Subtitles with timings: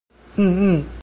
[0.37, 0.99] 嗯嗯